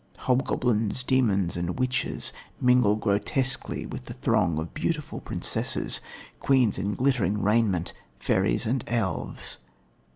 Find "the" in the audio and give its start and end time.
4.05-4.15